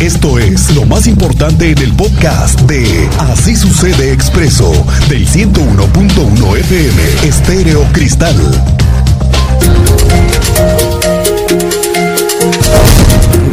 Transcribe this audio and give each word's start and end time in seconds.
Esto 0.00 0.38
es 0.38 0.74
lo 0.74 0.86
más 0.86 1.06
importante 1.06 1.72
en 1.72 1.76
el 1.76 1.92
podcast 1.92 2.58
de 2.62 3.06
Así 3.18 3.54
sucede 3.54 4.14
expreso 4.14 4.72
del 5.10 5.28
101.1 5.28 6.56
FM 6.56 7.28
Estéreo 7.28 7.86
Cristal. 7.92 8.34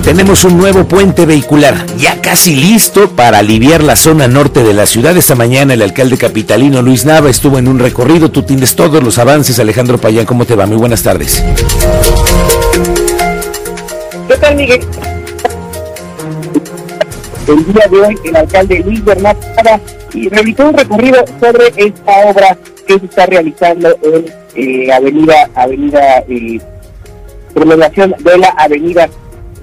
Tenemos 0.04 0.46
un 0.46 0.58
nuevo 0.58 0.88
puente 0.88 1.26
vehicular, 1.26 1.86
ya 1.98 2.22
casi 2.22 2.56
listo 2.56 3.10
para 3.10 3.40
aliviar 3.40 3.84
la 3.84 3.98
zona 3.98 4.30
norte 4.30 4.64
de 4.64 4.74
la 4.74 4.86
ciudad. 4.86 5.18
Esta 5.18 5.36
mañana 5.36 5.74
el 5.74 5.82
alcalde 5.82 6.18
capitalino 6.18 6.82
Luis 6.82 7.04
Nava 7.04 7.30
estuvo 7.30 7.60
en 7.60 7.68
un 7.68 7.78
recorrido. 7.78 8.32
Tú 8.32 8.44
tienes 8.44 8.74
todos 8.74 9.04
los 9.04 9.18
avances. 9.18 9.60
Alejandro 9.60 9.98
Payán, 9.98 10.26
¿cómo 10.26 10.46
te 10.46 10.56
va? 10.56 10.66
Muy 10.66 10.78
buenas 10.78 11.04
tardes. 11.04 11.44
¿Qué 14.30 14.38
tal, 14.38 14.56
Miguel? 14.56 14.80
El 17.48 17.74
día 17.74 17.88
de 17.90 18.02
hoy, 18.02 18.20
el 18.26 18.36
alcalde 18.36 18.80
Luis 18.80 19.04
Bernat 19.06 19.38
y 20.14 20.28
realizó 20.28 20.68
un 20.68 20.78
recorrido 20.78 21.24
sobre 21.40 21.68
esta 21.78 22.12
obra 22.30 22.58
que 22.86 23.00
se 23.00 23.06
está 23.06 23.26
realizando 23.26 23.98
en 24.04 24.26
eh, 24.56 24.92
Avenida, 24.92 25.50
Avenida, 25.56 26.24
eh, 26.28 26.60
prolongación 27.54 28.16
de 28.20 28.38
la 28.38 28.50
Avenida 28.50 29.10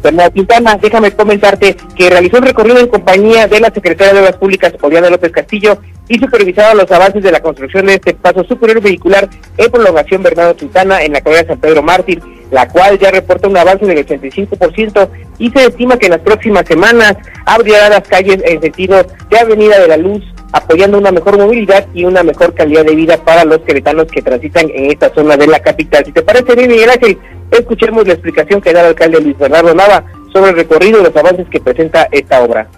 Bernardo 0.02 0.33
Quintana, 0.33 0.78
déjame 0.80 1.12
comentarte 1.12 1.77
que 1.97 2.11
realizó 2.11 2.39
un 2.39 2.45
recorrido 2.45 2.78
en 2.78 2.89
compañía 2.89 3.47
de 3.48 3.61
la 3.61 3.70
secretaria 3.70 4.12
de 4.12 4.20
Obras 4.20 4.37
Públicas, 4.37 4.75
Oriana 4.83 5.09
López 5.09 5.33
Castillo, 5.33 5.78
y 6.09 6.19
supervisaron 6.19 6.77
los 6.77 6.91
avances 6.91 7.23
de 7.23 7.33
la 7.33 7.41
construcción 7.41 7.87
de 7.87 7.95
este 7.95 8.12
paso 8.12 8.45
superior 8.45 8.83
vehicular 8.83 9.28
en 9.56 9.70
prolongación 9.70 10.23
Bernardo 10.23 10.56
Quintana 10.56 11.03
en 11.03 11.14
la 11.14 11.23
carrera 11.23 11.48
San 11.48 11.59
Pedro 11.59 11.83
Mártir, 11.83 12.23
la 12.51 12.69
cual 12.69 12.98
ya 12.98 13.11
reporta 13.11 13.48
un 13.48 13.57
avance 13.57 13.87
del 13.87 14.07
85% 14.07 15.09
y 15.39 15.51
se 15.51 15.66
estima 15.66 15.97
que 15.97 16.07
en 16.07 16.12
las 16.12 16.21
próximas 16.21 16.67
semanas 16.67 17.17
abrirá 17.47 17.89
las 17.89 18.03
calles 18.03 18.39
en 18.45 18.61
sentido 18.61 19.05
de 19.30 19.39
Avenida 19.39 19.80
de 19.80 19.89
la 19.89 19.97
Luz, 19.97 20.23
apoyando 20.53 20.98
una 20.98 21.11
mejor 21.11 21.39
movilidad 21.39 21.86
y 21.95 22.05
una 22.05 22.23
mejor 22.23 22.55
calidad 22.55 22.84
de 22.84 22.95
vida 22.95 23.17
para 23.17 23.45
los 23.45 23.59
queretanos 23.61 24.06
que 24.06 24.23
transitan 24.23 24.70
en 24.70 24.91
esta 24.91 25.12
zona 25.12 25.36
de 25.36 25.47
la 25.47 25.61
capital. 25.61 26.05
Si 26.05 26.12
te 26.12 26.23
parece 26.23 26.55
bien, 26.55 26.70
Miguel 26.70 26.91
Ángel, 26.91 27.19
escuchemos 27.51 28.06
la 28.06 28.12
explicación 28.14 28.61
que 28.61 28.73
da 28.73 28.81
el 28.81 28.86
alcalde 28.89 29.20
Luis 29.20 29.39
Bernardo 29.39 29.75
Nava 29.75 30.05
sobre 30.33 30.51
el 30.51 30.56
recorrido 30.56 31.01
y 31.01 31.05
los 31.05 31.17
avances 31.17 31.47
que 31.48 31.61
presenta 31.61 32.08
esta 32.12 32.42
obra. 32.42 32.69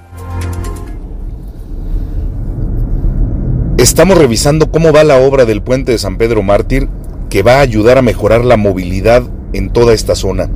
Estamos 3.79 4.17
revisando 4.17 4.71
cómo 4.71 4.91
va 4.93 5.05
la 5.05 5.19
obra 5.19 5.45
del 5.45 5.63
puente 5.63 5.93
de 5.93 5.99
San 5.99 6.17
Pedro 6.17 6.43
Mártir 6.43 6.89
que 7.29 7.43
va 7.43 7.59
a 7.59 7.61
ayudar 7.61 7.99
a 7.99 8.03
mejorar 8.03 8.45
la 8.45 8.57
movilidad 8.57 9.23
en 9.57 9.71
toda 9.71 9.95
esta 9.95 10.15
zona. 10.15 10.49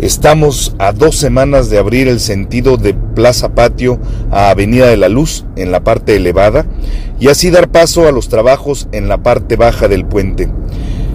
Estamos 0.00 0.76
a 0.78 0.92
dos 0.92 1.16
semanas 1.16 1.70
de 1.70 1.78
abrir 1.78 2.06
el 2.06 2.20
sentido 2.20 2.76
de 2.76 2.94
Plaza 2.94 3.54
Patio 3.54 3.98
a 4.30 4.50
Avenida 4.50 4.86
de 4.86 4.96
la 4.96 5.08
Luz 5.08 5.44
en 5.56 5.72
la 5.72 5.82
parte 5.82 6.14
elevada 6.14 6.66
y 7.18 7.28
así 7.28 7.50
dar 7.50 7.68
paso 7.68 8.06
a 8.06 8.12
los 8.12 8.28
trabajos 8.28 8.88
en 8.92 9.08
la 9.08 9.24
parte 9.24 9.56
baja 9.56 9.88
del 9.88 10.04
puente. 10.04 10.48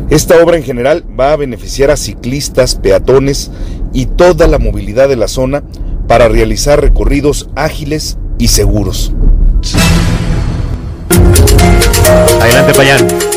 Esta 0.10 0.44
obra 0.44 0.58
en 0.58 0.64
general 0.64 1.06
va 1.18 1.32
a 1.32 1.38
beneficiar 1.38 1.92
a 1.92 1.98
ciclistas, 1.98 2.76
peatones 2.76 3.52
y 3.94 4.08
toda 4.08 4.48
la 4.48 4.60
movilidad 4.60 5.08
de 5.08 5.16
la 5.16 5.30
zona 5.30 5.64
para 6.08 6.28
realizar 6.28 6.82
recorridos 6.82 7.50
ágiles 7.56 8.18
y 8.38 8.50
seguros. 8.50 9.14
Adelante, 12.42 12.74
Payán. 12.74 13.33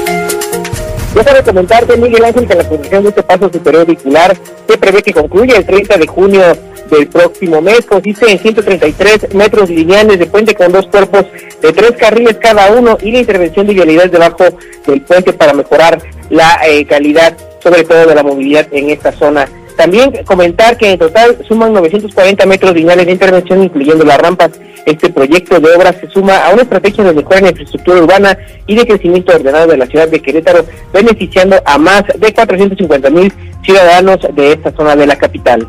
Déjame 1.16 1.42
comentarte, 1.42 1.96
Miguel 1.96 2.26
Ángel, 2.26 2.46
que 2.46 2.54
la 2.54 2.68
construcción 2.68 3.02
de 3.04 3.08
este 3.08 3.22
paso 3.22 3.50
superior 3.50 3.86
vehicular 3.86 4.36
se 4.68 4.76
prevé 4.76 5.02
que 5.02 5.14
concluya 5.14 5.56
el 5.56 5.64
30 5.64 5.96
de 5.96 6.06
junio 6.06 6.42
del 6.90 7.06
próximo 7.08 7.62
mes. 7.62 7.86
Consiste 7.86 8.30
en 8.30 8.38
133 8.38 9.32
metros 9.34 9.70
lineales 9.70 10.18
de 10.18 10.26
puente 10.26 10.54
con 10.54 10.72
dos 10.72 10.86
cuerpos 10.88 11.24
de 11.62 11.72
tres 11.72 11.92
carriles 11.92 12.36
cada 12.36 12.70
uno 12.70 12.98
y 13.00 13.12
la 13.12 13.20
intervención 13.20 13.66
de 13.66 13.72
vialidad 13.72 14.10
debajo 14.10 14.44
del 14.86 15.00
puente 15.00 15.32
para 15.32 15.54
mejorar 15.54 16.02
la 16.28 16.60
eh, 16.68 16.84
calidad, 16.84 17.34
sobre 17.62 17.84
todo 17.84 18.06
de 18.06 18.14
la 18.14 18.22
movilidad 18.22 18.66
en 18.72 18.90
esta 18.90 19.10
zona. 19.10 19.48
También 19.76 20.24
comentar 20.24 20.76
que 20.76 20.92
en 20.92 20.98
total 20.98 21.38
suman 21.46 21.72
940 21.74 22.46
metros 22.46 22.74
lineales 22.74 23.06
de 23.06 23.12
intervención, 23.12 23.62
incluyendo 23.62 24.04
las 24.04 24.18
rampas. 24.18 24.52
Este 24.86 25.10
proyecto 25.10 25.58
de 25.58 25.74
obra 25.74 25.92
se 25.92 26.08
suma 26.08 26.38
a 26.38 26.52
una 26.52 26.62
estrategia 26.62 27.04
de 27.04 27.12
mejora 27.12 27.40
en 27.40 27.48
infraestructura 27.48 27.98
urbana 27.98 28.38
y 28.66 28.76
de 28.76 28.86
crecimiento 28.86 29.34
ordenado 29.34 29.66
de 29.66 29.76
la 29.76 29.86
ciudad 29.86 30.08
de 30.08 30.20
Querétaro, 30.20 30.64
beneficiando 30.92 31.56
a 31.64 31.76
más 31.76 32.04
de 32.16 32.32
450 32.32 33.10
mil 33.10 33.32
ciudadanos 33.64 34.18
de 34.32 34.52
esta 34.52 34.72
zona 34.72 34.96
de 34.96 35.06
la 35.06 35.16
capital. 35.16 35.66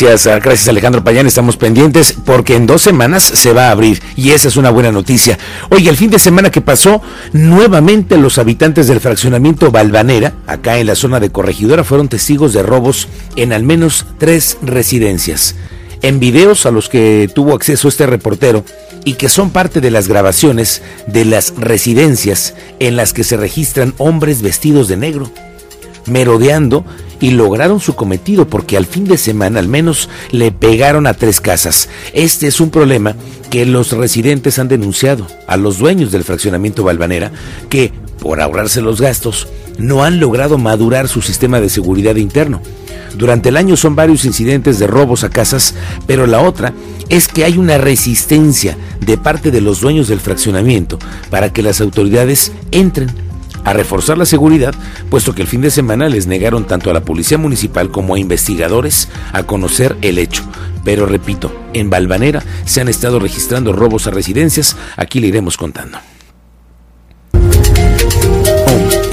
Gracias, 0.00 0.44
gracias 0.44 0.68
Alejandro 0.68 1.02
Payán, 1.02 1.26
estamos 1.26 1.56
pendientes 1.56 2.14
porque 2.24 2.54
en 2.54 2.66
dos 2.66 2.82
semanas 2.82 3.24
se 3.24 3.52
va 3.52 3.66
a 3.66 3.70
abrir 3.72 4.00
y 4.14 4.30
esa 4.30 4.46
es 4.46 4.56
una 4.56 4.70
buena 4.70 4.92
noticia. 4.92 5.36
Oye, 5.70 5.90
el 5.90 5.96
fin 5.96 6.08
de 6.08 6.20
semana 6.20 6.52
que 6.52 6.60
pasó, 6.60 7.02
nuevamente 7.32 8.16
los 8.16 8.38
habitantes 8.38 8.86
del 8.86 9.00
fraccionamiento 9.00 9.72
Balvanera, 9.72 10.34
acá 10.46 10.78
en 10.78 10.86
la 10.86 10.94
zona 10.94 11.18
de 11.18 11.30
Corregidora, 11.30 11.82
fueron 11.82 12.06
testigos 12.06 12.52
de 12.52 12.62
robos 12.62 13.08
en 13.34 13.52
al 13.52 13.64
menos 13.64 14.06
tres 14.18 14.58
residencias. 14.62 15.56
En 16.00 16.20
videos 16.20 16.64
a 16.64 16.70
los 16.70 16.88
que 16.88 17.28
tuvo 17.34 17.54
acceso 17.54 17.88
este 17.88 18.06
reportero 18.06 18.64
y 19.04 19.14
que 19.14 19.28
son 19.28 19.50
parte 19.50 19.80
de 19.80 19.90
las 19.90 20.06
grabaciones 20.06 20.80
de 21.08 21.24
las 21.24 21.54
residencias 21.56 22.54
en 22.78 22.94
las 22.94 23.12
que 23.12 23.24
se 23.24 23.36
registran 23.36 23.94
hombres 23.98 24.42
vestidos 24.42 24.86
de 24.86 24.96
negro, 24.96 25.28
merodeando 26.08 26.84
y 27.20 27.30
lograron 27.30 27.80
su 27.80 27.94
cometido 27.94 28.48
porque 28.48 28.76
al 28.76 28.86
fin 28.86 29.04
de 29.04 29.18
semana 29.18 29.58
al 29.58 29.68
menos 29.68 30.08
le 30.30 30.52
pegaron 30.52 31.06
a 31.06 31.14
tres 31.14 31.40
casas. 31.40 31.88
Este 32.12 32.46
es 32.46 32.60
un 32.60 32.70
problema 32.70 33.16
que 33.50 33.66
los 33.66 33.92
residentes 33.92 34.58
han 34.58 34.68
denunciado 34.68 35.26
a 35.46 35.56
los 35.56 35.78
dueños 35.78 36.12
del 36.12 36.24
fraccionamiento 36.24 36.84
Balvanera 36.84 37.32
que, 37.68 37.92
por 38.20 38.40
ahorrarse 38.40 38.80
los 38.80 39.00
gastos, 39.00 39.48
no 39.78 40.04
han 40.04 40.20
logrado 40.20 40.58
madurar 40.58 41.08
su 41.08 41.22
sistema 41.22 41.60
de 41.60 41.68
seguridad 41.68 42.16
interno. 42.16 42.60
Durante 43.16 43.48
el 43.48 43.56
año 43.56 43.76
son 43.76 43.96
varios 43.96 44.24
incidentes 44.24 44.78
de 44.78 44.86
robos 44.86 45.24
a 45.24 45.30
casas, 45.30 45.74
pero 46.06 46.26
la 46.26 46.40
otra 46.40 46.72
es 47.08 47.26
que 47.26 47.44
hay 47.44 47.56
una 47.56 47.78
resistencia 47.78 48.76
de 49.00 49.16
parte 49.16 49.50
de 49.50 49.60
los 49.60 49.80
dueños 49.80 50.08
del 50.08 50.20
fraccionamiento 50.20 50.98
para 51.30 51.52
que 51.52 51.62
las 51.62 51.80
autoridades 51.80 52.52
entren 52.70 53.08
a 53.68 53.74
reforzar 53.74 54.16
la 54.16 54.24
seguridad, 54.24 54.74
puesto 55.10 55.34
que 55.34 55.42
el 55.42 55.48
fin 55.48 55.60
de 55.60 55.70
semana 55.70 56.08
les 56.08 56.26
negaron 56.26 56.66
tanto 56.66 56.88
a 56.88 56.94
la 56.94 57.02
Policía 57.02 57.36
Municipal 57.36 57.90
como 57.90 58.14
a 58.14 58.18
investigadores 58.18 59.08
a 59.32 59.42
conocer 59.42 59.94
el 60.00 60.18
hecho. 60.18 60.42
Pero 60.84 61.04
repito, 61.04 61.54
en 61.74 61.90
Balvanera 61.90 62.42
se 62.64 62.80
han 62.80 62.88
estado 62.88 63.18
registrando 63.18 63.74
robos 63.74 64.06
a 64.06 64.10
residencias, 64.10 64.74
aquí 64.96 65.20
le 65.20 65.26
iremos 65.26 65.58
contando. 65.58 65.98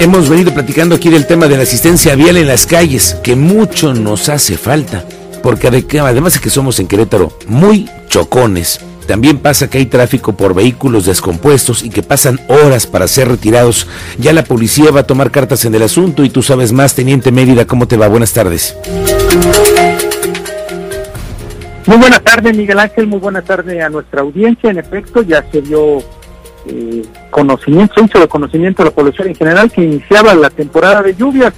Hemos 0.00 0.30
venido 0.30 0.54
platicando 0.54 0.94
aquí 0.94 1.10
del 1.10 1.26
tema 1.26 1.48
de 1.48 1.58
la 1.58 1.64
asistencia 1.64 2.14
vial 2.14 2.38
en 2.38 2.46
las 2.46 2.66
calles, 2.66 3.16
que 3.22 3.36
mucho 3.36 3.92
nos 3.92 4.30
hace 4.30 4.56
falta, 4.56 5.04
porque 5.42 5.68
además 5.68 6.32
de 6.32 6.40
que 6.40 6.48
somos 6.48 6.80
en 6.80 6.86
Querétaro 6.86 7.36
muy 7.46 7.90
chocones, 8.08 8.80
también 9.06 9.38
pasa 9.38 9.70
que 9.70 9.78
hay 9.78 9.86
tráfico 9.86 10.36
por 10.36 10.54
vehículos 10.54 11.06
descompuestos 11.06 11.82
y 11.82 11.90
que 11.90 12.02
pasan 12.02 12.40
horas 12.48 12.86
para 12.86 13.08
ser 13.08 13.28
retirados. 13.28 13.86
Ya 14.18 14.32
la 14.32 14.44
policía 14.44 14.90
va 14.90 15.00
a 15.00 15.06
tomar 15.06 15.30
cartas 15.30 15.64
en 15.64 15.74
el 15.74 15.82
asunto 15.82 16.24
y 16.24 16.30
tú 16.30 16.42
sabes 16.42 16.72
más, 16.72 16.94
Teniente 16.94 17.32
Mérida, 17.32 17.66
¿cómo 17.66 17.86
te 17.86 17.96
va? 17.96 18.08
Buenas 18.08 18.32
tardes. 18.32 18.76
Muy 21.86 21.98
buenas 21.98 22.20
tardes, 22.22 22.56
Miguel 22.56 22.80
Ángel. 22.80 23.06
Muy 23.06 23.20
buenas 23.20 23.44
tardes 23.44 23.80
a 23.82 23.88
nuestra 23.88 24.20
audiencia. 24.20 24.70
En 24.70 24.78
efecto, 24.78 25.22
ya 25.22 25.44
se 25.52 25.62
dio 25.62 25.98
eh, 26.66 27.02
conocimiento, 27.30 27.94
se 27.94 28.06
hizo 28.06 28.18
de 28.18 28.26
conocimiento 28.26 28.82
a 28.82 28.86
la 28.86 28.90
población 28.90 29.28
en 29.28 29.36
general 29.36 29.70
que 29.70 29.82
iniciaba 29.82 30.34
la 30.34 30.50
temporada 30.50 31.02
de 31.02 31.14
lluvias. 31.14 31.54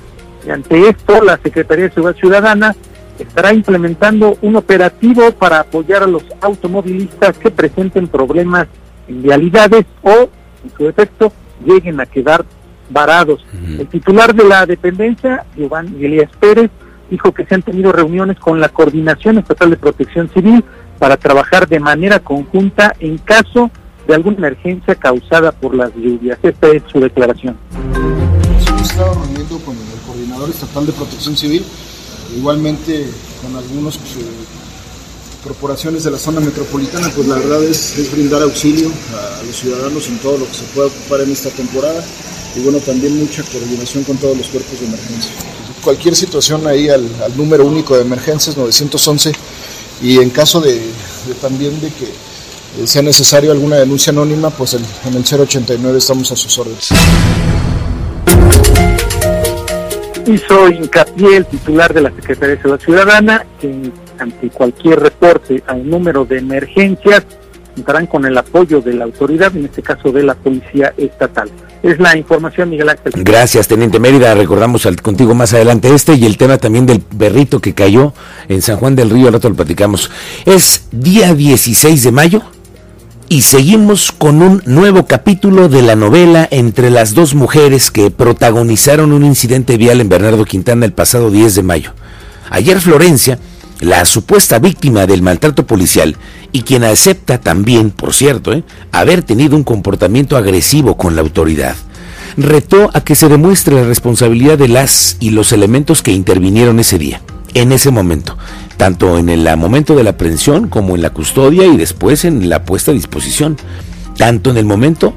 Y 0.47 0.51
ante 0.51 0.89
esto, 0.89 1.23
la 1.23 1.39
Secretaría 1.43 1.87
de 1.87 1.95
Seguridad 1.95 2.19
Ciudadana 2.19 2.77
estará 3.25 3.53
implementando 3.53 4.37
un 4.43 4.57
operativo 4.57 5.31
para 5.33 5.61
apoyar 5.61 6.03
a 6.03 6.07
los 6.07 6.25
automovilistas 6.41 7.37
que 7.39 7.51
presenten 7.51 8.09
problemas 8.09 8.69
en 9.07 9.23
vialidades 9.23 9.85
o, 10.03 10.29
en 10.65 10.71
su 10.77 10.89
efecto, 10.89 11.33
lleguen 11.65 12.01
a 12.01 12.07
quedar 12.07 12.45
varados. 12.91 13.45
El 13.79 13.87
titular 13.87 14.35
de 14.35 14.45
la 14.45 14.67
dependencia, 14.67 15.45
Giovanni 15.57 16.05
Elías 16.05 16.31
Pérez, 16.39 16.71
dijo 17.11 17.33
que 17.33 17.45
se 17.45 17.55
han 17.55 17.63
tenido 17.63 17.93
reuniones 17.93 18.39
con 18.39 18.61
la 18.61 18.69
Coordinación 18.69 19.39
Estatal 19.39 19.71
de 19.71 19.77
Protección 19.77 20.29
Civil 20.31 20.65
para 20.99 21.17
trabajar 21.17 21.69
de 21.69 21.81
manera 21.81 22.19
conjunta 22.19 22.95
en 22.99 23.19
caso 23.19 23.71
de 24.07 24.15
alguna 24.15 24.39
emergencia 24.39 24.95
causada 24.95 25.53
por 25.53 25.75
las 25.75 25.95
lluvias. 25.95 26.39
Esta 26.43 26.69
es 26.69 26.83
su 26.91 27.01
declaración. 27.01 27.57
Hemos 28.67 28.83
estado 28.83 29.15
reuniendo 29.15 29.59
con 29.59 29.77
el 29.77 30.01
Coordinador 30.07 30.49
Estatal 30.49 30.87
de 30.87 30.93
Protección 30.93 31.37
Civil 31.37 31.65
igualmente 32.37 33.07
con 33.43 33.57
algunas 33.57 33.97
eh, 33.97 33.99
corporaciones 35.43 36.05
de 36.05 36.11
la 36.11 36.19
zona 36.19 36.41
metropolitana, 36.41 37.11
pues 37.15 37.27
la 37.29 37.37
verdad 37.37 37.63
es, 37.65 37.95
brindar 38.13 38.43
auxilio 38.43 38.91
a, 39.15 39.43
los 39.45 39.57
ciudadanos 39.57 40.09
en 40.09 40.19
todo 40.19 40.39
lo 40.39 40.47
que 40.47 40.55
se 40.55 40.65
pueda 40.75 40.89
ocupar 40.89 41.21
en 41.21 41.33
esta 41.33 41.51
temporada 41.51 42.05
y 42.57 42.61
bueno, 42.61 42.79
también 42.79 43.17
mucha 43.19 43.43
coordinación 43.45 44.05
con 44.05 44.17
todos 44.17 44.37
los 44.37 44.49
cuerpos 44.49 44.81
de 44.81 44.87
emergencia. 44.87 45.31
Cualquier 45.83 46.17
situación 46.17 46.67
ahí 46.67 46.89
al, 46.89 47.09
número 47.37 47.65
único 47.65 47.95
de 47.95 48.03
emergencias 48.03 48.57
911 48.57 49.33
y 50.03 50.19
en 50.19 50.31
caso 50.31 50.61
de, 50.61 50.81
también 51.41 51.81
de 51.81 51.93
que 51.93 52.87
sea 52.87 53.03
necesario 53.03 53.53
alguna 53.53 53.77
denuncia 53.77 54.11
anónima, 54.11 54.51
pues 54.51 54.75
en 54.75 55.15
el 55.15 55.25
089 55.25 55.99
estamos 55.99 56.31
a 56.33 56.37
sus 56.37 56.59
órdenes. 56.59 56.89
Hizo 60.29 60.69
hincapié 60.69 61.39
el 61.39 61.47
titular 61.47 61.95
de 61.95 62.03
la 62.03 62.11
Secretaría 62.11 62.57
de 62.57 62.63
Seguridad 62.63 62.85
Ciudadana 62.85 63.47
que 63.59 63.91
ante 64.19 64.51
cualquier 64.51 65.01
reporte 65.01 65.63
a 65.67 65.73
un 65.73 65.89
número 65.89 66.27
de 66.27 66.39
emergencias 66.39 67.25
contarán 67.75 68.07
con 68.07 68.27
el 68.27 68.37
apoyo 68.37 68.83
de 68.83 68.93
la 68.93 69.05
autoridad, 69.05 69.57
en 69.57 69.65
este 69.65 69.83
caso 69.83 70.13
de 70.13 70.25
la 70.25 70.35
Policía 70.35 70.93
Estatal. 70.99 71.51
Es 71.83 71.99
la 71.99 72.17
información, 72.17 72.69
Miguel 72.69 72.89
Ángel. 72.89 73.13
Gracias, 73.25 73.69
Teniente 73.69 74.01
Mérida. 74.01 74.35
Recordamos 74.35 74.85
al, 74.85 75.01
contigo 75.01 75.35
más 75.35 75.55
adelante 75.55 75.95
este 75.95 76.15
y 76.15 76.27
el 76.27 76.37
tema 76.37 76.59
también 76.59 76.85
del 76.85 77.03
berrito 77.11 77.61
que 77.61 77.73
cayó 77.73 78.13
en 78.49 78.61
San 78.61 78.77
Juan 78.77 78.97
del 78.97 79.11
Río, 79.11 79.29
al 79.29 79.35
rato 79.35 79.49
lo 79.49 79.55
platicamos. 79.55 80.11
Es 80.45 80.89
día 80.91 81.35
16 81.35 82.03
de 82.03 82.13
mayo 82.13 82.43
y 83.29 83.43
seguimos 83.43 84.11
con 84.11 84.43
un 84.43 84.63
nuevo 84.65 85.07
capítulo 85.07 85.69
de 85.69 85.83
la 85.83 85.97
novela 85.97 86.49
entre 86.51 86.91
las 86.91 87.15
dos 87.15 87.35
mujeres 87.35 87.91
que 87.91 88.11
protagonizaron 88.11 89.13
un 89.13 89.25
incidente 89.25 89.77
vial 89.77 90.01
en 90.01 90.09
Bernardo 90.09 90.45
Quintana 90.45 90.87
el 90.87 90.93
pasado 90.93 91.31
10 91.31 91.55
de 91.55 91.63
mayo. 91.63 91.93
Ayer 92.51 92.81
Florencia 92.81 93.39
la 93.81 94.05
supuesta 94.07 94.59
víctima 94.59 95.07
del 95.07 95.23
maltrato 95.23 95.67
policial 95.67 96.17
y 96.53 96.63
quien 96.63 96.85
acepta 96.85 97.39
también, 97.39 97.91
por 97.91 98.15
cierto, 98.15 98.53
¿eh? 98.53 98.65
haber 98.93 99.23
tenido 99.23 99.57
un 99.57 99.65
comportamiento 99.65 100.37
agresivo 100.37 100.97
con 100.97 101.15
la 101.15 101.21
autoridad. 101.21 101.77
Retó 102.37 102.91
a 102.95 103.03
que 103.03 103.15
se 103.15 103.29
demuestre 103.29 103.75
la 103.75 103.85
responsabilidad 103.85 104.59
de 104.59 104.69
las 104.69 105.17
y 105.21 105.31
los 105.31 105.53
elementos 105.53 106.03
que 106.03 106.13
intervinieron 106.13 106.81
ese 106.81 106.99
día, 106.99 107.21
en 107.55 107.73
ese 107.73 107.91
momento, 107.91 108.37
tanto 108.77 109.19
en 109.19 109.29
el 109.29 109.57
momento 109.57 109.95
de 109.95 110.05
la 110.05 110.11
aprehensión 110.11 110.69
como 110.69 110.95
en 110.95 111.03
la 111.03 111.11
custodia 111.11 111.67
y 111.67 111.77
después 111.77 112.25
en 112.25 112.49
la 112.49 112.65
puesta 112.65 112.91
a 112.91 112.95
disposición, 112.95 113.57
tanto 114.17 114.51
en 114.51 114.57
el 114.57 114.65
momento 114.65 115.15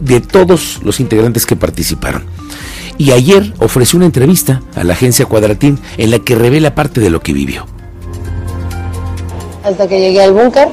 de 0.00 0.20
todos 0.20 0.80
los 0.82 1.00
integrantes 1.00 1.46
que 1.46 1.56
participaron. 1.56 2.24
Y 2.96 3.10
ayer 3.10 3.52
ofreció 3.58 3.96
una 3.96 4.06
entrevista 4.06 4.62
a 4.76 4.84
la 4.84 4.92
agencia 4.92 5.26
Cuadratín 5.26 5.78
en 5.98 6.10
la 6.10 6.20
que 6.20 6.36
revela 6.36 6.74
parte 6.74 7.00
de 7.00 7.10
lo 7.10 7.20
que 7.20 7.32
vivió 7.32 7.66
hasta 9.64 9.88
que 9.88 9.98
llegué 9.98 10.22
al 10.22 10.32
búnker, 10.32 10.68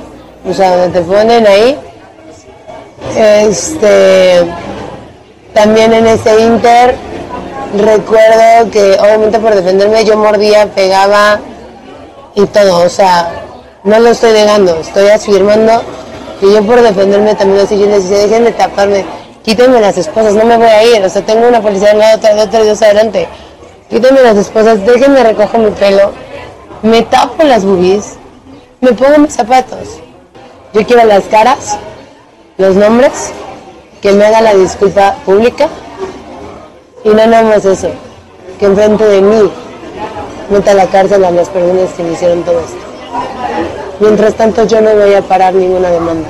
o 0.46 0.54
sea, 0.54 0.78
donde 0.78 1.00
te 1.00 1.06
ponen 1.06 1.48
ahí. 1.48 1.80
Este, 3.18 4.46
también 5.54 5.94
en 5.94 6.08
ese 6.08 6.40
inter 6.42 6.96
recuerdo 7.74 8.72
que 8.72 8.98
obviamente 9.00 9.40
por 9.40 9.56
defenderme 9.56 10.06
yo 10.06 10.18
mordía, 10.18 10.68
pegaba 10.68 11.40
y 12.36 12.46
todo, 12.48 12.86
o 12.86 12.90
sea, 12.90 13.32
no 13.84 14.00
lo 14.00 14.10
estoy 14.10 14.32
negando, 14.34 14.76
estoy 14.78 15.10
afirmando 15.10 15.82
que 16.40 16.52
yo 16.52 16.64
por 16.66 16.82
defenderme 16.82 17.36
también 17.36 17.66
así 17.66 17.78
yo 17.78 17.86
les 17.86 18.10
decía, 18.10 18.28
dejen 18.28 18.46
de 18.46 18.52
taparme, 18.52 19.06
quítenme 19.44 19.80
las 19.80 19.98
esposas, 19.98 20.34
no 20.34 20.46
me 20.46 20.58
voy 20.58 20.68
a 20.68 20.84
ir, 20.84 21.04
o 21.04 21.10
sea, 21.10 21.22
tengo 21.24 21.48
una 21.48 21.62
policía 21.62 21.92
al 21.92 22.00
lado, 22.00 22.18
otra, 22.18 22.44
otra, 22.44 22.64
dos 22.64 22.82
adelante, 22.82 23.28
quítenme 23.90 24.22
las 24.22 24.38
esposas, 24.38 24.86
déjenme 24.86 25.24
recojo 25.24 25.58
mi 25.58 25.72
pelo, 25.72 26.12
me 26.82 27.02
tapo 27.04 27.44
las 27.44 27.64
boobies, 27.64 28.18
me 28.80 28.94
pongo 28.94 29.20
mis 29.20 29.34
zapatos. 29.34 30.00
Yo 30.74 30.86
quiero 30.86 31.04
las 31.06 31.26
caras, 31.26 31.78
los 32.58 32.76
nombres, 32.76 33.32
que 34.02 34.12
me 34.14 34.26
haga 34.26 34.42
la 34.42 34.56
disculpa 34.56 35.16
pública 35.26 35.68
y 37.04 37.10
no 37.10 37.28
nada 37.28 37.44
más 37.44 37.66
eso, 37.66 37.90
que 38.60 38.66
enfrente 38.66 39.04
de 39.04 39.22
mí 39.22 39.52
meta 40.50 40.72
a 40.72 40.74
la 40.76 40.86
cárcel 40.88 41.24
a 41.24 41.32
las 41.32 41.50
personas 41.50 41.90
que 41.96 42.04
me 42.04 42.12
hicieron 42.14 42.44
todo 42.44 42.60
esto. 42.60 42.78
Mientras 44.00 44.34
tanto 44.36 44.66
yo 44.66 44.82
no 44.82 44.96
voy 44.96 45.14
a 45.14 45.22
parar 45.22 45.54
ninguna 45.54 45.90
demanda. 45.90 46.30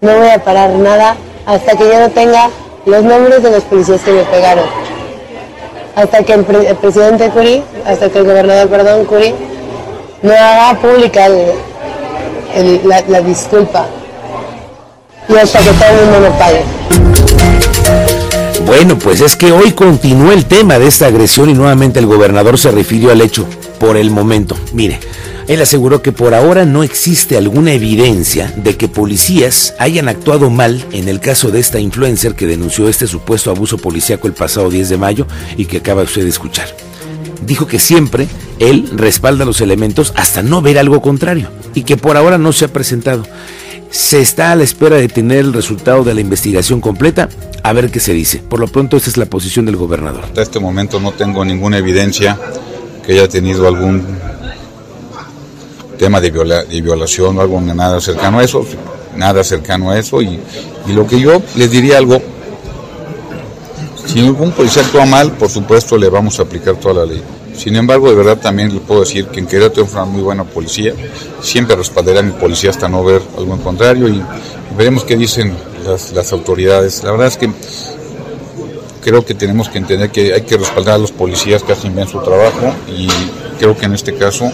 No 0.00 0.18
voy 0.18 0.28
a 0.28 0.42
parar 0.42 0.70
nada 0.70 1.16
hasta 1.46 1.76
que 1.76 1.84
yo 1.84 1.98
no 1.98 2.10
tenga 2.10 2.50
los 2.86 3.02
nombres 3.02 3.42
de 3.42 3.50
los 3.50 3.62
policías 3.64 4.00
que 4.02 4.12
me 4.12 4.22
pegaron. 4.24 4.64
Hasta 5.96 6.22
que 6.22 6.34
el, 6.34 6.44
presidente 6.44 7.30
Curi, 7.30 7.62
hasta 7.86 8.10
que 8.10 8.18
el 8.18 8.24
gobernador, 8.24 8.68
perdón, 8.68 9.04
Curi, 9.04 9.34
no 10.22 10.32
haga 10.32 10.78
pública 10.80 11.28
la, 13.08 13.20
disculpa 13.20 13.86
y 15.28 15.36
hasta 15.36 15.58
que 15.60 15.70
todo 15.70 15.88
el 15.88 16.06
mundo 16.06 16.20
lo 16.28 16.38
pague. 16.38 17.63
Bueno, 18.60 18.98
pues 18.98 19.20
es 19.20 19.36
que 19.36 19.52
hoy 19.52 19.72
continúa 19.72 20.32
el 20.32 20.46
tema 20.46 20.78
de 20.78 20.86
esta 20.86 21.06
agresión 21.06 21.50
y 21.50 21.54
nuevamente 21.54 21.98
el 21.98 22.06
gobernador 22.06 22.58
se 22.58 22.70
refirió 22.70 23.10
al 23.10 23.20
hecho 23.20 23.46
por 23.78 23.96
el 23.96 24.10
momento. 24.10 24.56
Mire, 24.72 25.00
él 25.48 25.60
aseguró 25.60 26.00
que 26.00 26.12
por 26.12 26.32
ahora 26.32 26.64
no 26.64 26.82
existe 26.82 27.36
alguna 27.36 27.72
evidencia 27.72 28.52
de 28.56 28.76
que 28.76 28.88
policías 28.88 29.74
hayan 29.78 30.08
actuado 30.08 30.48
mal 30.48 30.84
en 30.92 31.08
el 31.08 31.20
caso 31.20 31.50
de 31.50 31.60
esta 31.60 31.78
influencer 31.78 32.34
que 32.34 32.46
denunció 32.46 32.88
este 32.88 33.06
supuesto 33.06 33.50
abuso 33.50 33.76
policíaco 33.76 34.26
el 34.26 34.32
pasado 34.32 34.70
10 34.70 34.88
de 34.88 34.96
mayo 34.96 35.26
y 35.56 35.66
que 35.66 35.78
acaba 35.78 36.02
usted 36.02 36.22
de 36.22 36.30
escuchar 36.30 36.68
dijo 37.46 37.66
que 37.66 37.78
siempre 37.78 38.28
él 38.58 38.88
respalda 38.94 39.44
los 39.44 39.60
elementos 39.60 40.12
hasta 40.16 40.42
no 40.42 40.62
ver 40.62 40.78
algo 40.78 41.00
contrario 41.00 41.50
y 41.74 41.82
que 41.82 41.96
por 41.96 42.16
ahora 42.16 42.38
no 42.38 42.52
se 42.52 42.64
ha 42.64 42.72
presentado. 42.72 43.24
Se 43.94 44.20
está 44.20 44.50
a 44.50 44.56
la 44.56 44.64
espera 44.64 44.96
de 44.96 45.06
tener 45.06 45.38
el 45.38 45.52
resultado 45.52 46.02
de 46.02 46.14
la 46.14 46.20
investigación 46.20 46.80
completa, 46.80 47.28
a 47.62 47.72
ver 47.72 47.92
qué 47.92 48.00
se 48.00 48.12
dice. 48.12 48.38
Por 48.38 48.58
lo 48.58 48.66
pronto, 48.66 48.96
esa 48.96 49.08
es 49.08 49.16
la 49.16 49.26
posición 49.26 49.66
del 49.66 49.76
gobernador. 49.76 50.24
Hasta 50.24 50.42
este 50.42 50.58
momento 50.58 50.98
no 50.98 51.12
tengo 51.12 51.44
ninguna 51.44 51.78
evidencia 51.78 52.36
que 53.06 53.12
haya 53.12 53.28
tenido 53.28 53.68
algún 53.68 54.04
tema 55.96 56.20
de, 56.20 56.32
violación 56.82 57.38
o 57.38 57.40
algo 57.40 57.60
nada 57.60 58.00
cercano 58.00 58.40
a 58.40 58.42
eso, 58.42 58.66
nada 59.16 59.44
cercano 59.44 59.92
a 59.92 59.98
eso. 60.00 60.20
Y, 60.20 60.40
y 60.88 60.92
lo 60.92 61.06
que 61.06 61.20
yo 61.20 61.40
les 61.54 61.70
diría 61.70 61.98
algo, 61.98 62.20
si 64.06 64.26
algún 64.26 64.50
policía 64.50 64.82
actúa 64.82 65.06
mal, 65.06 65.30
por 65.34 65.48
supuesto 65.48 65.96
le 65.96 66.08
vamos 66.08 66.40
a 66.40 66.42
aplicar 66.42 66.74
toda 66.74 67.06
la 67.06 67.12
ley. 67.12 67.22
Sin 67.56 67.76
embargo, 67.76 68.10
de 68.10 68.16
verdad 68.16 68.38
también 68.38 68.74
le 68.74 68.80
puedo 68.80 69.00
decir 69.00 69.26
que 69.26 69.40
en 69.40 69.46
Querétaro 69.46 69.72
tenemos 69.72 69.94
una 69.94 70.04
muy 70.04 70.22
buena 70.22 70.44
policía. 70.44 70.92
Siempre 71.40 71.76
respaldará 71.76 72.20
a 72.20 72.22
mi 72.22 72.32
policía 72.32 72.70
hasta 72.70 72.88
no 72.88 73.04
ver 73.04 73.22
algo 73.38 73.54
en 73.54 73.60
contrario 73.60 74.08
y 74.08 74.22
veremos 74.76 75.04
qué 75.04 75.16
dicen 75.16 75.56
las, 75.84 76.12
las 76.12 76.32
autoridades. 76.32 77.02
La 77.04 77.12
verdad 77.12 77.28
es 77.28 77.36
que 77.36 77.50
creo 79.02 79.24
que 79.24 79.34
tenemos 79.34 79.68
que 79.68 79.78
entender 79.78 80.10
que 80.10 80.32
hay 80.32 80.42
que 80.42 80.56
respaldar 80.56 80.94
a 80.94 80.98
los 80.98 81.12
policías 81.12 81.62
que 81.62 81.72
hacen 81.72 81.94
bien 81.94 82.08
su 82.08 82.20
trabajo 82.22 82.74
y 82.88 83.06
creo 83.58 83.76
que 83.76 83.84
en 83.84 83.94
este 83.94 84.14
caso 84.14 84.50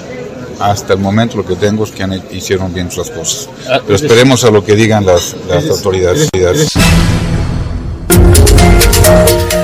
hasta 0.58 0.92
el 0.92 0.98
momento 0.98 1.38
lo 1.38 1.46
que 1.46 1.56
tengo 1.56 1.84
es 1.84 1.90
que 1.90 2.02
han, 2.02 2.22
hicieron 2.30 2.74
bien 2.74 2.90
sus 2.90 3.10
cosas. 3.10 3.48
Ah, 3.68 3.80
Pero 3.84 3.96
esperemos 3.96 4.44
a 4.44 4.50
lo 4.50 4.62
que 4.64 4.76
digan 4.76 5.06
las, 5.06 5.34
las 5.48 5.68
autoridades. 5.70 6.28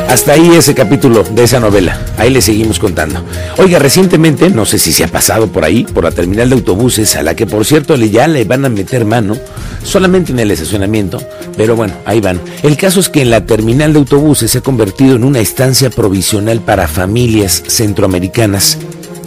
Hasta 0.08 0.34
ahí 0.34 0.50
ese 0.56 0.74
capítulo 0.74 1.24
de 1.24 1.42
esa 1.42 1.58
novela. 1.58 2.00
Ahí 2.16 2.30
le 2.30 2.40
seguimos 2.40 2.78
contando. 2.78 3.24
Oiga, 3.58 3.80
recientemente, 3.80 4.50
no 4.50 4.64
sé 4.64 4.78
si 4.78 4.92
se 4.92 5.02
ha 5.02 5.08
pasado 5.08 5.48
por 5.48 5.64
ahí, 5.64 5.84
por 5.84 6.04
la 6.04 6.12
terminal 6.12 6.48
de 6.48 6.54
autobuses, 6.54 7.16
a 7.16 7.22
la 7.22 7.34
que 7.34 7.46
por 7.46 7.64
cierto 7.64 7.96
ya 7.96 8.28
le 8.28 8.44
van 8.44 8.64
a 8.64 8.68
meter 8.68 9.04
mano, 9.04 9.36
solamente 9.82 10.30
en 10.30 10.38
el 10.38 10.52
estacionamiento, 10.52 11.20
pero 11.56 11.74
bueno, 11.74 11.94
ahí 12.04 12.20
van. 12.20 12.40
El 12.62 12.76
caso 12.76 13.00
es 13.00 13.08
que 13.08 13.22
en 13.22 13.30
la 13.30 13.46
terminal 13.46 13.92
de 13.92 13.98
autobuses 13.98 14.52
se 14.52 14.58
ha 14.58 14.62
convertido 14.62 15.16
en 15.16 15.24
una 15.24 15.40
estancia 15.40 15.90
provisional 15.90 16.60
para 16.60 16.86
familias 16.86 17.64
centroamericanas 17.66 18.78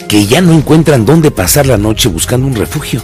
que 0.07 0.25
ya 0.25 0.41
no 0.41 0.53
encuentran 0.53 1.05
dónde 1.05 1.29
pasar 1.29 1.67
la 1.67 1.77
noche 1.77 2.09
buscando 2.09 2.47
un 2.47 2.55
refugio. 2.55 3.03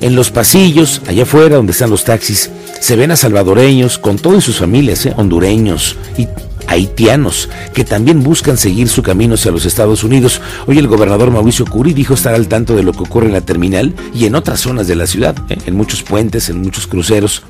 En 0.00 0.14
los 0.14 0.30
pasillos, 0.30 1.00
allá 1.08 1.24
afuera 1.24 1.56
donde 1.56 1.72
están 1.72 1.90
los 1.90 2.04
taxis, 2.04 2.50
se 2.80 2.96
ven 2.96 3.10
a 3.10 3.16
salvadoreños 3.16 3.98
con 3.98 4.18
todas 4.18 4.44
sus 4.44 4.58
familias, 4.58 5.06
¿eh? 5.06 5.14
hondureños 5.16 5.96
y 6.16 6.28
haitianos 6.66 7.48
que 7.72 7.84
también 7.84 8.22
buscan 8.22 8.56
seguir 8.56 8.88
su 8.88 9.02
camino 9.02 9.34
hacia 9.34 9.50
los 9.50 9.64
Estados 9.64 10.04
Unidos. 10.04 10.40
Hoy 10.66 10.78
el 10.78 10.88
gobernador 10.88 11.30
Mauricio 11.30 11.66
Curi 11.66 11.92
dijo 11.92 12.14
estar 12.14 12.34
al 12.34 12.48
tanto 12.48 12.74
de 12.76 12.82
lo 12.82 12.92
que 12.92 13.02
ocurre 13.02 13.26
en 13.26 13.32
la 13.32 13.40
terminal 13.40 13.94
y 14.14 14.26
en 14.26 14.34
otras 14.34 14.60
zonas 14.60 14.86
de 14.86 14.96
la 14.96 15.06
ciudad, 15.06 15.36
¿eh? 15.48 15.58
en 15.66 15.76
muchos 15.76 16.02
puentes, 16.02 16.48
en 16.48 16.60
muchos 16.62 16.86
cruceros. 16.86 17.42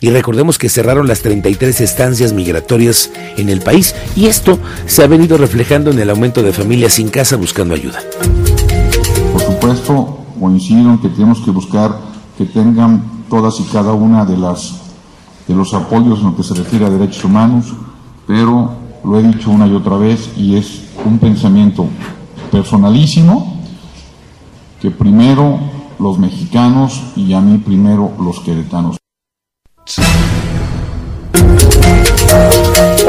Y 0.00 0.10
recordemos 0.10 0.58
que 0.58 0.68
cerraron 0.68 1.08
las 1.08 1.22
33 1.22 1.80
estancias 1.80 2.32
migratorias 2.32 3.10
en 3.36 3.48
el 3.48 3.60
país 3.60 3.94
y 4.14 4.26
esto 4.26 4.58
se 4.86 5.02
ha 5.02 5.08
venido 5.08 5.36
reflejando 5.38 5.90
en 5.90 5.98
el 5.98 6.10
aumento 6.10 6.42
de 6.42 6.52
familias 6.52 6.92
sin 6.94 7.08
casa 7.08 7.36
buscando 7.36 7.74
ayuda. 7.74 7.98
Por 9.32 9.42
supuesto, 9.42 10.18
coincido 10.38 10.90
en 10.90 10.98
que 10.98 11.08
tenemos 11.08 11.40
que 11.40 11.50
buscar 11.50 11.98
que 12.36 12.44
tengan 12.44 13.24
todas 13.28 13.58
y 13.58 13.64
cada 13.64 13.92
una 13.92 14.24
de 14.24 14.36
las 14.36 14.74
de 15.48 15.54
los 15.54 15.72
apoyos 15.74 16.20
en 16.20 16.26
lo 16.26 16.36
que 16.36 16.42
se 16.42 16.54
refiere 16.54 16.84
a 16.84 16.90
derechos 16.90 17.24
humanos, 17.24 17.72
pero 18.28 18.76
lo 19.04 19.18
he 19.18 19.22
dicho 19.22 19.50
una 19.50 19.66
y 19.66 19.74
otra 19.74 19.96
vez 19.96 20.30
y 20.36 20.56
es 20.56 20.82
un 21.04 21.18
pensamiento 21.18 21.86
personalísimo 22.52 23.58
que 24.82 24.90
primero 24.90 25.58
los 25.98 26.18
mexicanos 26.18 27.02
y 27.16 27.32
a 27.32 27.40
mí 27.40 27.56
primero 27.58 28.12
los 28.20 28.40
queretanos. 28.40 28.98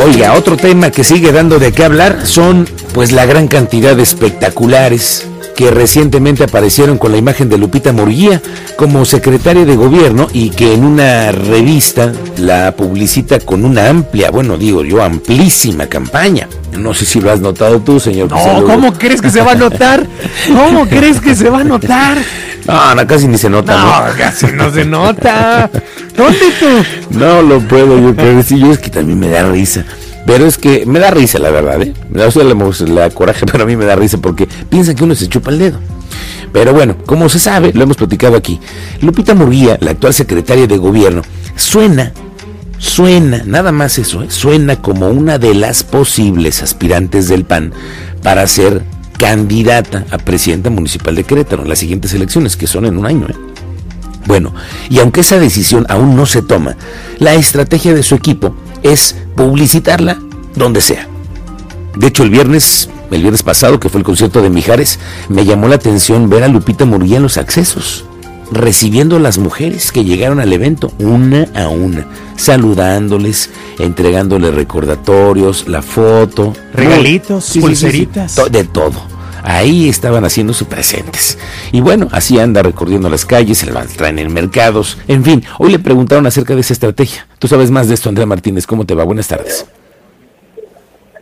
Oiga, 0.06 0.34
otro 0.34 0.56
tema 0.56 0.90
que 0.90 1.04
sigue 1.04 1.34
dando 1.34 1.60
de 1.60 1.74
qué 1.74 1.84
hablar 1.84 2.26
son 2.26 2.66
pues 2.94 3.12
la 3.12 3.26
gran 3.26 3.50
cantidad 3.50 3.98
de 3.98 4.04
espectaculares 4.04 5.28
que 5.60 5.72
recientemente 5.72 6.46
aparecieron 6.46 6.98
con 6.98 7.12
la 7.12 7.18
imagen 7.18 7.50
de 7.50 7.58
Lupita 7.58 7.92
Murguía 7.92 8.42
como 8.78 9.04
secretaria 9.04 9.66
de 9.66 9.76
gobierno 9.76 10.30
y 10.32 10.52
que 10.52 10.74
en 10.74 10.86
una 10.86 11.34
revista 11.34 12.14
la 12.38 12.74
publicita 12.78 13.42
con 13.42 13.66
una 13.66 13.90
amplia, 13.90 14.32
bueno, 14.32 14.58
digo 14.58 14.86
yo, 14.86 15.04
amplísima 15.04 15.88
campaña. 15.88 16.48
No 16.78 16.94
sé 16.94 17.04
si 17.04 17.20
lo 17.20 17.30
has 17.30 17.42
notado 17.42 17.82
tú, 17.82 18.00
señor. 18.00 18.30
No, 18.30 18.64
¿cómo 18.64 18.94
crees 18.94 19.22
que 19.22 19.30
se 19.30 19.42
va 19.42 19.52
a 19.52 19.56
notar? 19.56 20.08
¿Cómo 20.48 20.88
crees 20.88 21.20
que 21.20 21.36
se 21.36 21.50
va 21.50 21.60
a 21.60 21.66
notar? 21.66 22.18
No, 22.66 22.94
no, 22.94 23.08
casi 23.08 23.28
ni 23.28 23.38
se 23.38 23.50
nota. 23.50 23.78
No, 24.12 24.18
casi 24.18 24.46
no 24.54 24.72
se 24.72 24.86
nota. 24.86 25.72
¿Dónde 26.16 26.52
tú? 26.60 27.18
No 27.18 27.42
lo 27.42 27.60
puedo 27.62 28.00
yo 28.00 28.16
creer. 28.16 28.44
Sí, 28.44 28.60
yo 28.60 28.72
es 28.72 28.78
que 28.78 28.92
también 28.92 29.18
me 29.18 29.28
da 29.28 29.50
risa. 29.50 29.86
Pero 30.30 30.46
es 30.46 30.60
que 30.60 30.86
me 30.86 31.00
da 31.00 31.10
risa, 31.10 31.40
la 31.40 31.50
verdad, 31.50 31.82
¿eh? 31.82 31.92
Me 32.12 32.22
da 32.22 32.30
la, 32.44 32.86
la 32.94 33.10
coraje, 33.10 33.46
pero 33.52 33.64
a 33.64 33.66
mí 33.66 33.76
me 33.76 33.86
da 33.86 33.96
risa 33.96 34.20
porque 34.20 34.48
piensan 34.70 34.94
que 34.94 35.04
uno 35.04 35.16
se 35.16 35.28
chupa 35.28 35.50
el 35.50 35.58
dedo. 35.58 35.80
Pero 36.54 36.72
bueno, 36.72 36.98
como 37.04 37.30
se 37.30 37.40
sabe, 37.40 37.74
lo 37.74 37.82
hemos 37.82 37.98
platicado 37.98 38.38
aquí, 38.38 38.60
Lupita 39.02 39.34
Murguía, 39.34 39.80
la 39.82 39.90
actual 39.90 40.14
secretaria 40.14 40.68
de 40.68 40.78
gobierno, 40.78 41.24
suena, 41.56 42.14
suena, 42.78 43.42
nada 43.48 43.72
más 43.72 43.98
eso, 43.98 44.22
¿eh? 44.22 44.28
suena 44.30 44.80
como 44.80 45.08
una 45.10 45.40
de 45.40 45.56
las 45.56 45.84
posibles 45.84 46.62
aspirantes 46.62 47.28
del 47.28 47.44
PAN 47.46 47.74
para 48.22 48.46
ser 48.46 48.84
candidata 49.18 50.06
a 50.12 50.20
presidenta 50.20 50.70
municipal 50.70 51.16
de 51.16 51.24
Querétaro 51.24 51.64
en 51.64 51.70
las 51.70 51.80
siguientes 51.80 52.14
elecciones, 52.14 52.56
que 52.56 52.68
son 52.68 52.86
en 52.86 53.00
un 53.00 53.08
año. 53.08 53.26
¿eh? 53.30 53.36
Bueno, 54.28 54.54
y 54.92 55.00
aunque 55.00 55.22
esa 55.22 55.40
decisión 55.40 55.88
aún 55.90 56.16
no 56.16 56.28
se 56.28 56.44
toma, 56.44 56.78
la 57.18 57.34
estrategia 57.34 57.96
de 57.96 58.04
su 58.04 58.14
equipo 58.14 58.56
es 58.84 59.16
publicitarla 59.36 60.20
donde 60.56 60.82
sea. 60.82 61.08
De 61.96 62.08
hecho, 62.08 62.24
el 62.24 62.30
viernes, 62.30 62.90
el 63.12 63.22
viernes 63.22 63.44
pasado, 63.44 63.80
que 63.80 63.90
fue 63.90 64.00
el 64.00 64.06
concierto 64.06 64.42
de 64.42 64.50
Mijares, 64.50 65.00
me 65.28 65.46
llamó 65.46 65.68
la 65.68 65.76
atención 65.76 66.30
ver 66.30 66.44
a 66.44 66.48
Lupita 66.48 66.86
Murguía 66.86 67.18
en 67.18 67.24
los 67.24 67.38
accesos, 67.38 68.06
recibiendo 68.52 69.18
a 69.18 69.20
las 69.20 69.38
mujeres 69.38 69.92
que 69.92 70.04
llegaron 70.04 70.40
al 70.40 70.54
evento 70.54 70.92
una 71.00 71.48
a 71.56 71.68
una, 71.68 72.08
saludándoles, 72.36 73.50
entregándoles 73.80 74.54
recordatorios, 74.54 75.68
la 75.68 75.82
foto. 75.82 76.54
Regalitos, 76.74 77.58
pulseritas. 77.60 78.40
de 78.52 78.64
todo 78.64 79.19
ahí 79.44 79.90
estaban 79.90 80.24
haciéndose 80.24 80.66
presentes. 80.66 81.38
Y 81.72 81.82
bueno, 81.82 82.08
así 82.12 82.40
anda 82.40 82.64
recorriendo 82.64 83.10
las 83.10 83.26
calles, 83.26 83.60
se 83.60 83.68
traen 83.98 84.20
en 84.20 84.34
mercados, 84.34 84.98
en 85.08 85.24
fin. 85.24 85.44
Hoy 85.58 85.72
le 85.72 85.80
preguntaron 85.80 86.26
acerca 86.28 86.56
de 86.56 86.62
esa 86.62 86.74
estrategia. 86.74 87.28
Tú 87.40 87.48
sabes 87.48 87.72
más 87.72 87.88
de 87.88 87.94
esto, 87.94 88.10
Andrea 88.10 88.26
Martínez. 88.26 88.68
¿Cómo 88.68 88.86
te 88.86 88.96
va? 88.96 89.04
Buenas 89.04 89.28
tardes. 89.28 89.66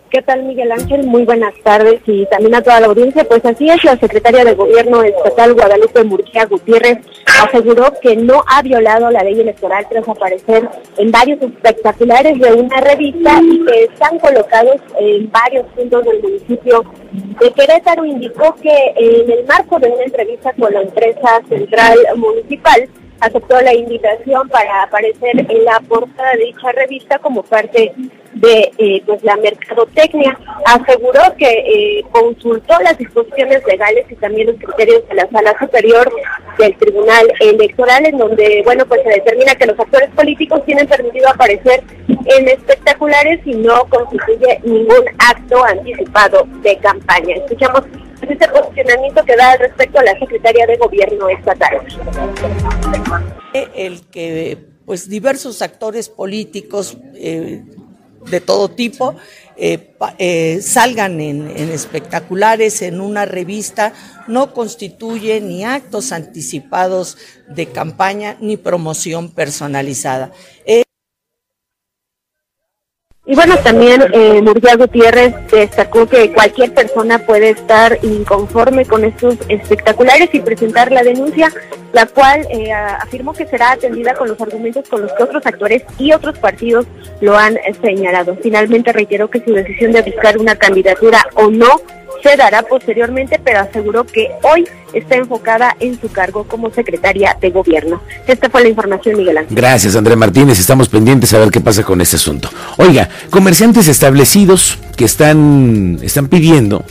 ¿Qué 0.09 0.21
tal, 0.21 0.43
Miguel 0.43 0.71
Ángel? 0.71 1.05
Muy 1.05 1.25
buenas 1.25 1.53
tardes 1.63 1.99
y 2.05 2.25
también 2.27 2.55
a 2.55 2.61
toda 2.61 2.79
la 2.79 2.87
audiencia. 2.87 3.25
Pues 3.25 3.43
así 3.43 3.69
es, 3.69 3.83
la 3.83 3.97
secretaria 3.97 4.45
de 4.45 4.55
Gobierno 4.55 5.03
estatal 5.03 5.53
Guadalupe 5.53 6.01
Murguía 6.05 6.45
Gutiérrez 6.45 6.99
aseguró 7.43 7.91
que 8.01 8.15
no 8.15 8.41
ha 8.47 8.61
violado 8.61 9.11
la 9.11 9.21
ley 9.23 9.37
electoral 9.39 9.85
tras 9.89 10.07
aparecer 10.07 10.69
en 10.97 11.11
varios 11.11 11.41
espectaculares 11.41 12.39
de 12.39 12.53
una 12.53 12.79
revista 12.79 13.41
y 13.43 13.65
que 13.65 13.83
están 13.83 14.17
colocados 14.19 14.77
en 14.97 15.29
varios 15.29 15.65
puntos 15.75 16.05
del 16.05 16.21
municipio 16.21 16.85
de 17.41 17.51
Querétaro. 17.51 18.05
Indicó 18.05 18.55
que 18.55 18.93
en 18.95 19.29
el 19.29 19.45
marco 19.45 19.77
de 19.77 19.89
una 19.89 20.03
entrevista 20.03 20.53
con 20.53 20.73
la 20.73 20.83
empresa 20.83 21.41
central 21.49 21.97
municipal, 22.15 22.87
aceptó 23.19 23.59
la 23.61 23.73
invitación 23.73 24.47
para 24.49 24.83
aparecer 24.83 25.39
en 25.49 25.65
la 25.65 25.79
portada 25.81 26.31
de 26.33 26.45
dicha 26.45 26.71
revista 26.71 27.19
como 27.19 27.43
parte 27.43 27.93
de 28.33 28.71
eh, 28.77 29.01
pues 29.05 29.23
la 29.23 29.35
mercadotecnia. 29.37 30.37
Aseguró 30.65 31.21
que 31.37 31.47
eh, 31.49 32.05
consultó 32.11 32.79
las 32.81 32.97
disposiciones 32.97 33.65
legales 33.65 34.05
y 34.09 34.15
también 34.15 34.47
los 34.47 34.57
criterios 34.57 35.07
de 35.07 35.15
la 35.15 35.29
sala 35.29 35.55
superior 35.59 36.11
del 36.57 36.75
Tribunal 36.77 37.33
Electoral, 37.39 38.05
en 38.05 38.17
donde 38.17 38.61
bueno 38.63 38.85
pues 38.85 39.01
se 39.03 39.09
determina 39.09 39.55
que 39.55 39.65
los 39.65 39.79
actores 39.79 40.09
políticos 40.11 40.63
tienen 40.65 40.87
permitido 40.87 41.29
aparecer 41.29 41.83
en 42.07 42.47
espectaculares 42.47 43.39
y 43.45 43.55
no 43.55 43.85
constituye 43.85 44.59
ningún 44.63 45.03
acto 45.17 45.63
anticipado 45.63 46.47
de 46.61 46.77
campaña. 46.77 47.35
Escuchamos 47.35 47.83
este 48.21 48.47
posicionamiento 48.47 49.23
que 49.23 49.35
da 49.35 49.57
respecto 49.57 49.99
a 49.99 50.03
la 50.03 50.19
secretaria 50.19 50.65
de 50.65 50.77
Gobierno 50.77 51.29
estatal. 51.29 51.81
El 53.53 54.01
que 54.07 54.57
pues 54.85 55.09
diversos 55.09 55.61
actores 55.61 56.07
políticos 56.07 56.97
eh, 57.13 57.65
de 58.29 58.41
todo 58.41 58.69
tipo 58.69 59.15
eh, 59.57 59.95
eh, 60.17 60.61
salgan 60.61 61.19
en, 61.19 61.49
espectaculares, 61.49 62.81
en 62.81 63.01
una 63.01 63.25
revista, 63.25 63.93
no 64.27 64.53
constituye 64.53 65.41
ni 65.41 65.65
actos 65.65 66.11
anticipados 66.11 67.17
de 67.49 67.65
campaña 67.65 68.37
ni 68.39 68.55
promoción 68.55 69.31
personalizada. 69.31 70.31
Y 73.29 73.35
bueno, 73.35 73.57
también 73.57 74.01
eh, 74.13 74.41
Gutiérrez 74.77 75.35
destacó 75.51 76.07
que 76.07 76.31
cualquier 76.31 76.73
persona 76.73 77.19
puede 77.19 77.49
estar 77.49 77.99
inconforme 78.01 78.85
con 78.85 79.03
estos 79.03 79.35
espectaculares 79.49 80.29
y 80.31 80.39
presentar 80.39 80.93
la 80.93 81.03
denuncia, 81.03 81.51
la 81.91 82.05
cual 82.05 82.47
eh, 82.49 82.71
afirmó 82.71 83.33
que 83.33 83.45
será 83.45 83.71
atendida 83.71 84.13
con 84.13 84.29
los 84.29 84.39
argumentos 84.39 84.87
con 84.87 85.01
los 85.01 85.11
que 85.11 85.23
otros 85.23 85.45
actores 85.45 85.83
y 85.97 86.13
otros 86.13 86.39
partidos 86.39 86.85
lo 87.19 87.37
han 87.37 87.57
señalado. 87.81 88.37
Finalmente 88.41 88.93
reiteró 88.93 89.29
que 89.29 89.43
su 89.43 89.51
decisión 89.51 89.91
de 89.91 90.03
buscar 90.03 90.37
una 90.37 90.55
candidatura 90.55 91.27
o 91.35 91.49
no 91.49 91.81
se 92.23 92.37
dará 92.37 92.63
posteriormente, 92.63 93.39
pero 93.43 93.59
aseguró 93.59 94.05
que 94.05 94.29
hoy 94.43 94.65
está 94.93 95.15
enfocada 95.15 95.75
en 95.79 95.99
su 95.99 96.11
cargo 96.11 96.45
como 96.45 96.71
secretaria 96.71 97.37
de 97.39 97.49
gobierno. 97.49 98.01
Esta 98.27 98.49
fue 98.49 98.63
la 98.63 98.69
información, 98.69 99.17
Miguel 99.17 99.37
Ángel. 99.37 99.55
Gracias, 99.55 99.95
André 99.95 100.15
Martínez. 100.15 100.59
Estamos 100.59 100.89
pendientes 100.89 101.33
a 101.33 101.39
ver 101.39 101.49
qué 101.49 101.61
pasa 101.61 101.83
con 101.83 102.01
este 102.01 102.15
asunto. 102.15 102.49
Oiga, 102.77 103.09
comerciantes 103.29 103.87
establecidos 103.87 104.77
que 104.95 105.05
están, 105.05 105.99
están 106.01 106.27
pidiendo 106.27 106.83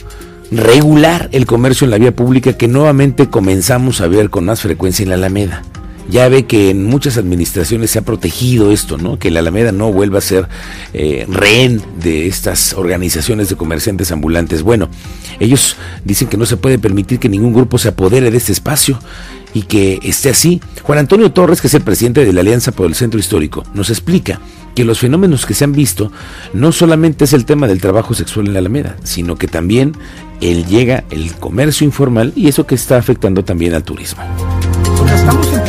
regular 0.51 1.29
el 1.33 1.45
comercio 1.45 1.85
en 1.85 1.91
la 1.91 1.97
vía 1.97 2.13
pública 2.13 2.53
que 2.53 2.67
nuevamente 2.67 3.29
comenzamos 3.29 3.99
a 3.99 4.07
ver 4.07 4.29
con 4.29 4.45
más 4.45 4.61
frecuencia 4.61 5.03
en 5.03 5.09
la 5.09 5.15
Alameda 5.15 5.63
ya 6.09 6.27
ve 6.29 6.45
que 6.45 6.69
en 6.69 6.85
muchas 6.85 7.17
administraciones 7.17 7.91
se 7.91 7.99
ha 7.99 8.01
protegido 8.03 8.71
esto, 8.71 8.97
¿no? 8.97 9.19
Que 9.19 9.31
la 9.31 9.39
Alameda 9.39 9.71
no 9.71 9.91
vuelva 9.91 10.19
a 10.19 10.21
ser 10.21 10.47
eh, 10.93 11.25
rehén 11.29 11.81
de 12.01 12.27
estas 12.27 12.73
organizaciones 12.73 13.49
de 13.49 13.55
comerciantes 13.55 14.11
ambulantes. 14.11 14.63
Bueno, 14.63 14.89
ellos 15.39 15.75
dicen 16.03 16.27
que 16.27 16.37
no 16.37 16.45
se 16.45 16.57
puede 16.57 16.79
permitir 16.79 17.19
que 17.19 17.29
ningún 17.29 17.53
grupo 17.53 17.77
se 17.77 17.89
apodere 17.89 18.31
de 18.31 18.37
este 18.37 18.51
espacio 18.51 18.99
y 19.53 19.63
que 19.63 19.99
esté 20.03 20.29
así. 20.29 20.61
Juan 20.83 20.99
Antonio 20.99 21.31
Torres, 21.31 21.61
que 21.61 21.67
es 21.67 21.73
el 21.73 21.81
presidente 21.81 22.23
de 22.23 22.33
la 22.33 22.41
Alianza 22.41 22.71
por 22.71 22.85
el 22.85 22.95
Centro 22.95 23.19
Histórico, 23.19 23.63
nos 23.73 23.89
explica 23.89 24.39
que 24.75 24.85
los 24.85 24.99
fenómenos 24.99 25.45
que 25.45 25.55
se 25.55 25.63
han 25.63 25.71
visto 25.71 26.11
no 26.53 26.71
solamente 26.71 27.25
es 27.25 27.33
el 27.33 27.45
tema 27.45 27.67
del 27.67 27.81
trabajo 27.81 28.13
sexual 28.13 28.47
en 28.47 28.53
la 28.53 28.59
Alameda, 28.59 28.95
sino 29.03 29.35
que 29.35 29.47
también 29.47 29.93
él 30.39 30.65
llega 30.67 31.03
el 31.09 31.33
comercio 31.33 31.85
informal 31.85 32.31
y 32.35 32.47
eso 32.47 32.67
que 32.67 32.75
está 32.75 32.97
afectando 32.97 33.43
también 33.43 33.73
al 33.73 33.83
turismo. 33.83 34.21
Verdad 35.03 35.66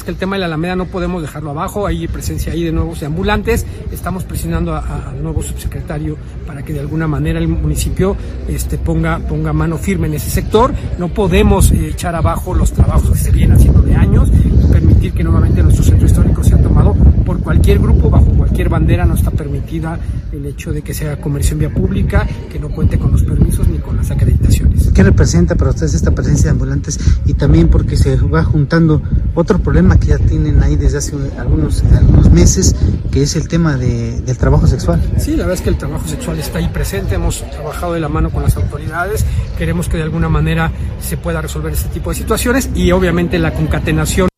es 0.00 0.04
que 0.04 0.10
el 0.12 0.16
tema 0.16 0.36
de 0.36 0.40
la 0.40 0.46
Alameda 0.46 0.76
no 0.76 0.86
podemos 0.86 1.20
dejarlo 1.20 1.50
abajo, 1.50 1.86
hay 1.86 2.08
presencia 2.08 2.54
ahí 2.54 2.64
de 2.64 2.72
nuevos 2.72 3.02
ambulantes, 3.02 3.66
estamos 3.92 4.24
presionando 4.24 4.74
al 4.74 5.22
nuevo 5.22 5.42
subsecretario 5.42 6.16
para 6.46 6.62
que 6.62 6.72
de 6.72 6.80
alguna 6.80 7.06
manera 7.06 7.38
el 7.38 7.48
municipio 7.48 8.16
este, 8.48 8.78
ponga, 8.78 9.18
ponga 9.18 9.52
mano 9.52 9.76
firme 9.76 10.06
en 10.06 10.14
ese 10.14 10.30
sector, 10.30 10.72
no 10.98 11.08
podemos 11.08 11.70
eh, 11.72 11.88
echar 11.88 12.14
abajo 12.14 12.54
los 12.54 12.72
trabajos 12.72 13.10
que 13.10 13.18
se 13.18 13.30
vienen 13.30 13.58
haciendo 13.58 13.82
de 13.82 13.94
años 13.94 14.30
y 14.30 14.72
permitir 14.72 15.12
que 15.12 15.22
nuevamente 15.22 15.62
nuestro 15.62 15.84
centro 15.84 16.06
histórico 16.06 16.42
sea 16.42 16.56
tomado 16.62 16.94
por 17.26 17.38
cualquier 17.40 17.78
grupo, 17.78 18.08
bajo 18.08 18.24
cualquier 18.32 18.70
bandera, 18.70 19.04
no 19.04 19.14
está 19.14 19.30
permitida 19.30 20.00
el 20.32 20.46
hecho 20.46 20.72
de 20.72 20.80
que 20.80 20.94
sea 20.94 21.20
comercio 21.20 21.52
en 21.52 21.58
vía 21.58 21.70
pública, 21.70 22.26
que 22.50 22.58
no 22.58 22.70
cuente 22.70 22.98
con 22.98 23.12
los 23.12 23.22
permisos 23.22 23.68
ni 23.68 23.76
con 23.78 23.98
las 23.98 24.10
acreditaciones. 24.10 24.79
¿Qué 24.94 25.02
representa 25.02 25.54
para 25.54 25.70
ustedes 25.70 25.94
esta 25.94 26.10
presencia 26.10 26.44
de 26.44 26.50
ambulantes 26.50 26.98
y 27.24 27.34
también 27.34 27.68
porque 27.68 27.96
se 27.96 28.16
va 28.16 28.44
juntando 28.44 29.02
otro 29.34 29.58
problema 29.58 29.98
que 29.98 30.08
ya 30.08 30.18
tienen 30.18 30.62
ahí 30.62 30.76
desde 30.76 30.98
hace 30.98 31.16
algunos, 31.38 31.82
algunos 31.84 32.30
meses, 32.30 32.74
que 33.10 33.22
es 33.22 33.36
el 33.36 33.48
tema 33.48 33.76
de, 33.76 34.20
del 34.20 34.36
trabajo 34.36 34.66
sexual? 34.66 35.00
Sí, 35.18 35.32
la 35.32 35.38
verdad 35.38 35.54
es 35.54 35.60
que 35.60 35.70
el 35.70 35.78
trabajo 35.78 36.06
sexual 36.08 36.38
está 36.38 36.58
ahí 36.58 36.68
presente, 36.68 37.14
hemos 37.14 37.48
trabajado 37.50 37.94
de 37.94 38.00
la 38.00 38.08
mano 38.08 38.30
con 38.30 38.42
las 38.42 38.56
autoridades, 38.56 39.24
queremos 39.58 39.88
que 39.88 39.96
de 39.96 40.02
alguna 40.02 40.28
manera 40.28 40.72
se 41.00 41.16
pueda 41.16 41.40
resolver 41.40 41.72
este 41.72 41.88
tipo 41.90 42.10
de 42.10 42.16
situaciones 42.16 42.70
y 42.74 42.90
obviamente 42.92 43.38
la 43.38 43.52
concatenación 43.52 44.29